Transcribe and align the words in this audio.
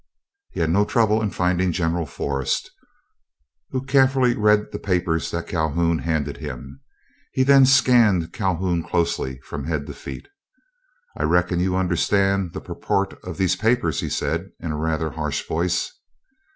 He 0.49 0.61
had 0.61 0.71
no 0.71 0.83
trouble 0.83 1.21
in 1.21 1.29
finding 1.29 1.71
General 1.71 2.07
Forrest, 2.07 2.71
who 3.69 3.85
carefully 3.85 4.35
read 4.35 4.71
the 4.71 4.79
papers 4.79 5.29
that 5.29 5.47
Calhoun 5.47 5.99
handed 5.99 6.37
him. 6.37 6.81
He 7.33 7.43
then 7.43 7.67
scanned 7.67 8.33
Calhoun 8.33 8.81
closely 8.81 9.39
from 9.41 9.65
head 9.65 9.85
to 9.85 9.93
feet. 9.93 10.27
"I 11.15 11.21
reckon 11.21 11.59
you 11.59 11.75
understand 11.75 12.53
the 12.53 12.61
purport 12.61 13.13
of 13.23 13.37
these 13.37 13.55
papers," 13.55 13.99
he 13.99 14.09
said, 14.09 14.49
in 14.59 14.73
rather 14.73 15.09
a 15.09 15.15
harsh 15.15 15.47
voice. 15.47 15.93